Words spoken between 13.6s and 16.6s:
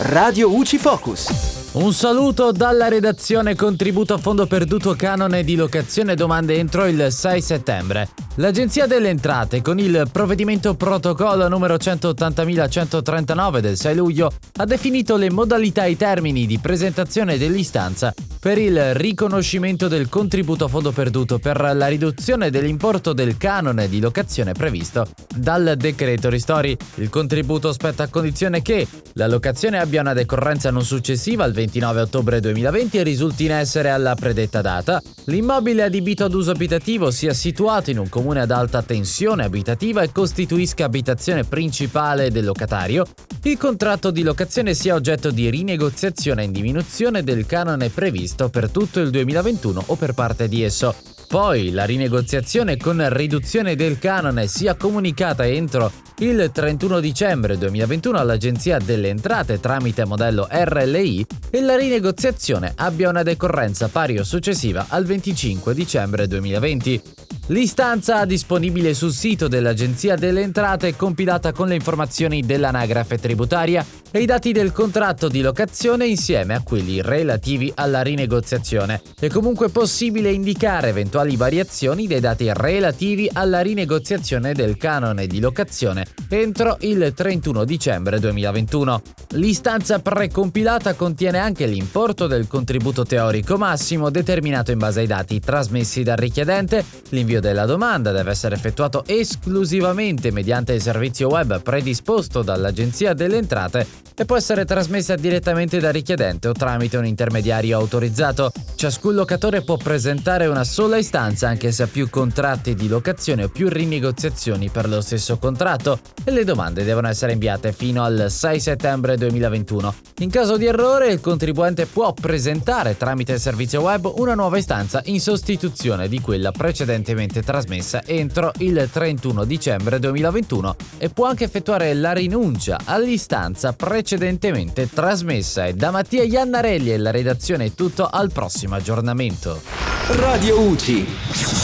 6 luglio, ha definito le modalità e i termini di